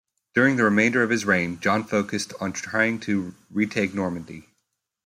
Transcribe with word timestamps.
During 0.33 0.55
the 0.55 0.63
remainder 0.63 1.03
of 1.03 1.11
his 1.11 1.25
reign, 1.25 1.59
John 1.59 1.83
focused 1.83 2.33
on 2.39 2.53
trying 2.53 2.99
to 3.01 3.35
retake 3.51 3.93
Normandy. 3.93 4.47